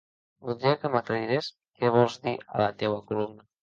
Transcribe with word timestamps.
Voldria 0.47 0.77
que 0.85 0.91
m'aclarires 0.95 1.53
què 1.59 1.95
vols 2.01 2.19
dir 2.27 2.37
a 2.53 2.67
la 2.67 2.75
teua 2.85 3.03
columna. 3.11 3.53